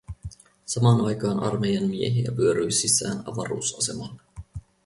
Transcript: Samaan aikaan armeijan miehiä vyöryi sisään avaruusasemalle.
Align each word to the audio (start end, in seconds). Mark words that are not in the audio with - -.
Samaan 0.65 1.01
aikaan 1.01 1.39
armeijan 1.39 1.87
miehiä 1.89 2.31
vyöryi 2.37 2.71
sisään 2.71 3.23
avaruusasemalle. 3.25 4.21